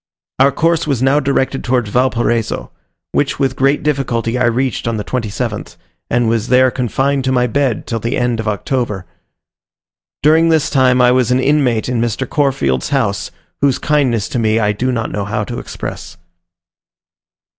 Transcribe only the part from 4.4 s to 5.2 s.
reached on the